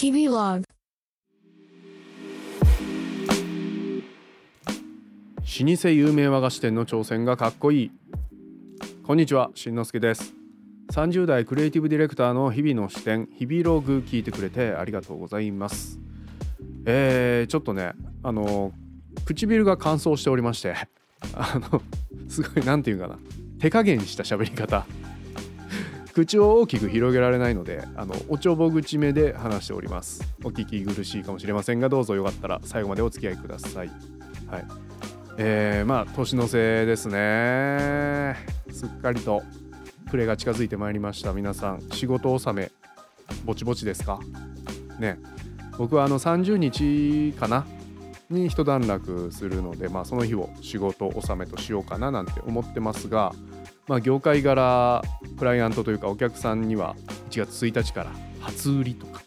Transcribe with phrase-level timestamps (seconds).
[0.00, 0.64] 日々ログ
[5.64, 7.90] 老舗有名和菓子店の挑戦がかっこいい。
[9.02, 10.34] こんにちはしんのすけです。
[10.92, 15.98] 30代クリエイティブディレクターの日々の視点日々ログ聞いてくれてありがとうございます。
[16.86, 17.90] えー、ちょっとね
[18.22, 18.70] あの
[19.24, 20.76] 唇が乾燥しておりまして
[21.34, 21.82] あの
[22.28, 23.18] すごい何て言うかな。
[23.58, 24.86] 手加減した喋り方。
[26.18, 30.20] 口を大きく広げられないのであのおちょぼ口目で話しております。
[30.42, 33.88] お聞き苦しいかもしれませんがどうぞよかったら最後までお付き合いください。
[34.48, 34.64] はい。
[35.36, 38.34] えー、まあ年の瀬ですね。
[38.72, 39.44] すっかりと
[40.10, 41.82] 暮れが近づいてまいりました皆さん。
[41.92, 42.72] 仕事納め
[43.44, 44.18] ぼちぼちですか？
[44.98, 45.20] ね。
[45.78, 47.64] 僕はあの30日かな？
[48.28, 53.32] に一段落するので、まあ、その日を仕事納めとしようかななんて思ってますが、
[53.88, 55.02] まあ、業界柄
[55.38, 56.94] クライアントというかお客さんには
[57.30, 59.22] 1月1日から初売りとか、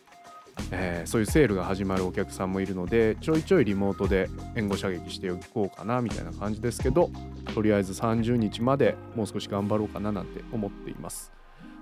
[0.72, 7.10] えー、そういうセールが始まるお客さんもいるのでちょいちょいリモートで援護射撃していこうかなみたいな感じですけど
[7.56, 11.32] とりあえず30日までもう少し頑張ろうかななんて思っています。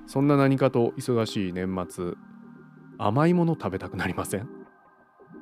[0.07, 2.13] そんな何かと忙しい年末
[2.97, 4.49] 甘いもの食べたくなりません？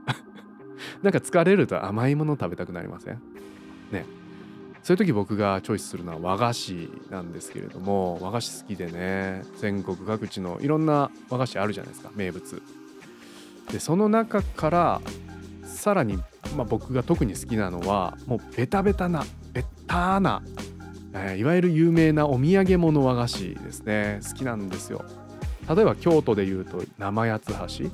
[1.03, 3.21] なんか疲れると甘いもの食べたくなりません？
[3.91, 4.05] ね。
[4.87, 12.61] そういう時僕がチョイスするのは和菓子なんですけれども和菓子好きでね全国各地のいろんな和菓子あるじゃないですか名物。
[13.69, 15.01] でその中から
[15.65, 16.15] さらに、
[16.55, 20.41] まあ、僕が特に好きなのはもうベタベタなベターな、
[21.13, 24.21] えー、いわゆる有名なお土産物和菓子ですね。
[24.25, 25.03] 好きなんですよ。
[25.67, 27.91] 例えば京都でいうと生八つ橋、うん、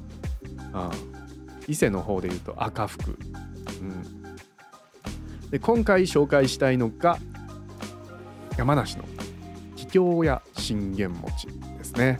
[1.67, 3.17] 伊勢の方でいうと赤福、
[3.81, 4.22] うん、
[5.53, 7.19] で今回紹介したいのが
[8.57, 9.03] 山梨の
[9.75, 11.45] 桔梗屋信玄餅
[11.77, 12.19] ですね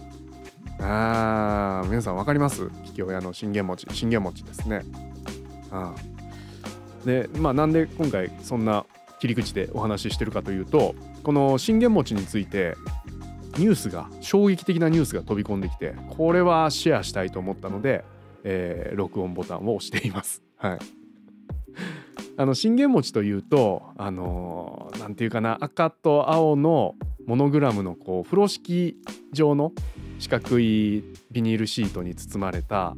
[0.80, 2.70] あー皆さん分かります？
[2.70, 4.84] 桔梗屋の信玄餅信玄餅ですね
[5.72, 5.96] あ
[7.06, 8.86] でまあなんで今回そんな
[9.20, 10.94] 切り口でお話ししてるかというと
[11.24, 12.76] この信玄餅について
[13.58, 18.06] ニュースが衝撃的なニュースが飛び込んできてこれはシェアしたいと思ったので
[18.44, 20.44] えー、録音ボタンを押しています。
[20.58, 20.80] はい。
[22.36, 26.96] あの信玄餅というとあのー、ていうかな赤と青の
[27.28, 28.98] モノグラムのこう風呂敷
[29.32, 29.72] 状の
[30.20, 32.96] 四角いビニールシートに包まれた、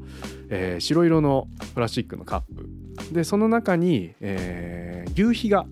[0.49, 2.69] えー、白色のプラスチックのカップ。
[3.13, 5.65] でその中に、えー、牛皮が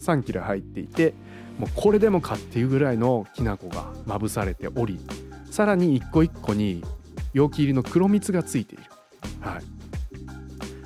[0.00, 1.12] 3切れ入っていて
[1.58, 4.98] もうこれでもかっていうぐらいのきな粉がまぶされており
[5.50, 6.84] さらに一個一個に
[7.32, 8.84] 容器入りの黒蜜がついている。
[9.40, 9.77] はい、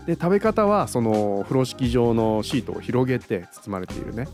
[0.06, 4.26] で食べ方はその風呂敷状のシートを広げて包まれているね、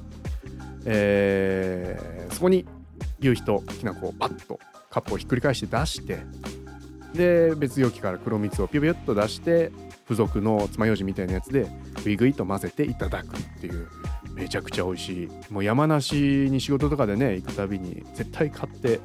[0.85, 2.67] えー、そこに
[3.21, 4.59] 牛皮ときな粉をパッと
[4.91, 6.21] カップをひっくり返して出して
[7.15, 9.71] で別容器から黒蜜をピュピュッと出して
[10.05, 11.67] 付属の爪楊枝みたいなやつで
[12.03, 13.89] グイグイと混ぜていただくっていう。
[14.39, 15.53] めちゃくちゃ美味しい。
[15.53, 16.17] もう山梨
[16.49, 19.01] に仕事とかでね行くたびに絶対買って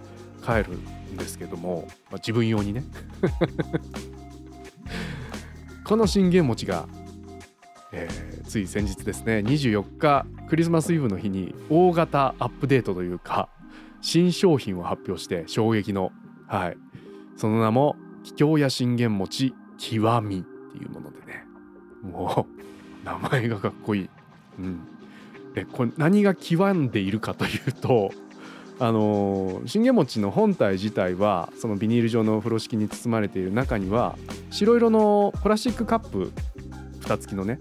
[0.46, 2.84] 帰るんですけども、まあ、自分用にね。
[5.86, 6.88] この信玄餅が、
[7.92, 13.50] えー、つい先日ですね24日クリスマスイブの日に大型アップデートというか
[14.02, 16.12] 新商品を発表して衝撃の
[16.48, 16.78] はい。
[17.36, 21.46] その名も桔梗屋信玄餅極みっていうものでね。
[22.04, 24.10] もう名前がかっこいい、
[24.60, 24.82] うん、
[25.54, 28.12] でこれ何が極んでいるかというと
[28.80, 34.18] あの信玄餅の本体自体はそのビニール状の風呂敷に包まれている中には
[34.50, 36.32] 白色のプラスチックカップ
[37.02, 37.60] 蓋付きのね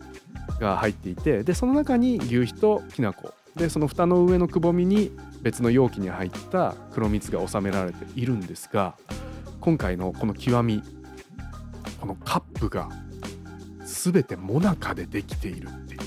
[0.58, 3.32] が入っていてでその中に牛皮ときな粉。
[3.56, 5.10] でその蓋の上のくぼみに
[5.42, 8.94] 別の容器に入った黒蜜が収められているんですが
[9.60, 10.82] 今回のこの極み
[12.00, 12.88] このカップが
[13.84, 16.00] 全てモナカでできているっていう。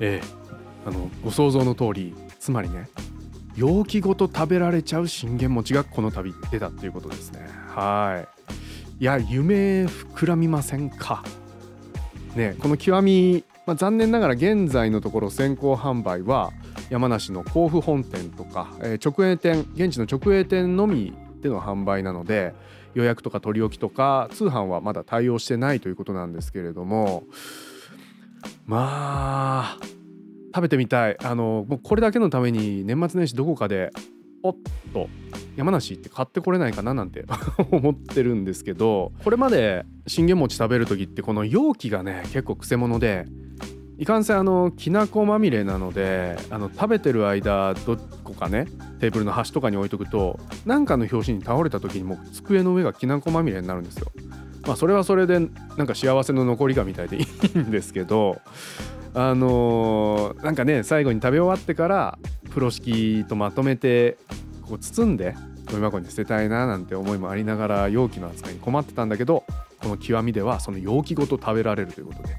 [0.00, 0.46] ええ。
[0.86, 2.88] あのご想像の通りつまりね
[3.56, 7.48] 容器ごと食べられちゃう信玄餅がこの度出たっていうことですね。
[7.68, 8.24] は
[8.98, 9.02] い。
[9.02, 11.24] いや夢膨らみませんか？
[12.34, 16.52] ねこの極み、まあ、残念ながら現在のところ先行販売は
[16.90, 22.54] 山梨の甲府本店とか、えー、直営店現地の直営店のみでの販売なので
[22.94, 27.24] 予約とか取り置きとか通販はまだ対応してないということなんですけれども。
[28.64, 29.95] まあ
[30.54, 31.16] 食べてみたい。
[31.22, 33.90] あのもうこれだけのために年末年始どこかで
[34.42, 34.56] おっ
[34.92, 35.08] と
[35.56, 37.24] 山梨って買ってこれないかななんて
[37.70, 43.26] 思ってるんですけどこれまで信玄餅食べる時ってこの容器がね結構くせ者で
[43.98, 48.66] いかんせんあのきなこまみれなのであの食べてる間どこかね
[49.00, 54.12] テーブルの端とかに置いとくと何かの拍子に倒れた時にもう机の上がきなこまみれになるんですよ。
[54.66, 55.38] まあそれはそれで
[55.76, 58.40] なんか幸せの残りがみたいでいいんですけど
[59.16, 62.18] あのー、なんかね最後に食べ終わってから
[62.50, 64.18] 風呂敷とまとめて
[64.68, 65.34] こう包んで
[65.70, 69.44] ゴミ箱に捨てたいななんて思いもありながら容器の扱いに困ってたんだけど
[69.82, 72.36] この極みではその容器ごと食べられるということで。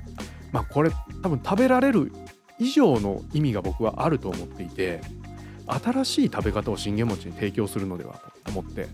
[0.51, 0.91] まあこれ
[1.23, 2.11] 多分食べられる
[2.59, 5.01] 以上の意味が僕はあると思っていて
[5.67, 8.87] 新しい食べ方を信玄餅に提供するのではと思って例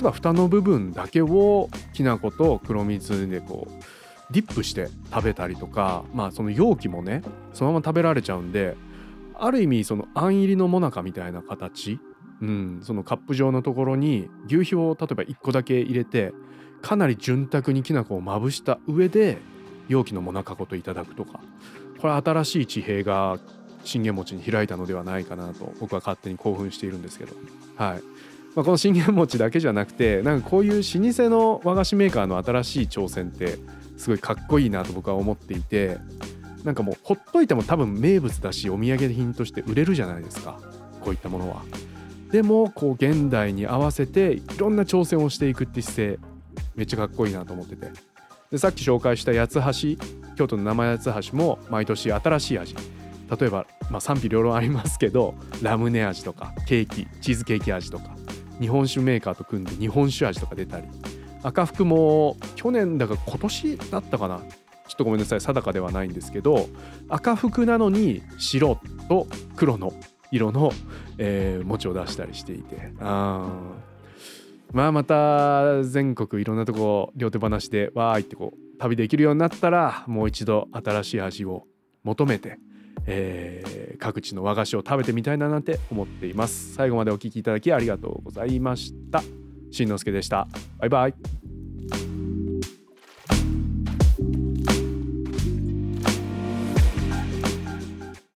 [0.00, 3.97] えば蓋の部分だけをきな粉と黒蜜でこう
[4.30, 7.22] ディップして食べたりとかまあその容器もね
[7.52, 8.76] そのまま食べられちゃうんで
[9.34, 11.98] ある意味そのあん入りのもなかみたいな形、
[12.42, 16.32] うん、そのカップ状のところに牛皮を例えば1個だけ入れて
[16.82, 19.38] かなり潤沢にきな粉をまぶした上で
[19.88, 21.40] 容器のもなかごといただくとか。
[21.98, 23.38] これ新しい地平が
[23.84, 27.34] 信玄餅に開いたのではないかなと僕は勝手に興奮しているんですけど。
[27.76, 28.02] はい。
[28.58, 33.56] まあ、この信玄餅だけじゃなくてなんかこういう老舗の和菓子メーカーの新しい挑戦って
[33.96, 35.98] すごいかっこいいなと僕は思っていて
[36.64, 40.58] なんかもうほっといても多分名物だしお土産品として売れるじゃないですか
[41.02, 41.62] こういったものは。
[42.32, 46.18] でもこう現代に合わせていろんな挑戦をしていくって姿勢
[46.74, 47.92] めっちゃかっこいいなと思ってて。
[48.50, 52.74] でさっき紹介した八つ橋京都の生八つ橋も毎年新しい味。
[52.74, 58.17] 例えば、まあ、賛否両論ありますけどラムネ味とかケーキチーズケーキ味とか。
[58.60, 60.86] 日本酒メーカーと組んで日本酒味とか出たり。
[61.42, 64.40] 赤福も去年だから今年だったかな。
[64.88, 66.66] ちょっとごめんなさい定かではないんですけど
[67.10, 69.92] 赤福なのに白と黒の
[70.30, 70.72] 色の、
[71.18, 72.92] えー、餅を出したりしていて。
[73.00, 73.48] あ
[74.72, 81.66] まあまた全国いろんなとこ両手放しでわーいってこう旅できるようになったらもう一度新しい味を
[82.04, 82.58] 求めて、
[83.10, 86.74] えー、各地の和菓子を食べてみたいななんて思っています。
[86.74, 89.22] 最後までお聴きいただきありがとうございました。
[89.70, 90.46] しんのすけでした。
[90.78, 91.37] バイバイ。